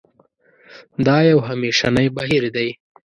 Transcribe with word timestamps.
دا 1.05 1.17
یو 1.31 1.39
همېشنی 1.49 2.07
بهیر 2.15 2.43
دی. 2.55 2.69